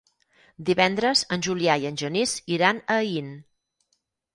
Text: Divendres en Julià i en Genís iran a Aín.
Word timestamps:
Divendres 0.69 1.21
en 1.37 1.45
Julià 1.49 1.77
i 1.83 1.87
en 1.93 2.03
Genís 2.05 2.37
iran 2.59 2.85
a 2.85 3.01
Aín. 3.07 3.33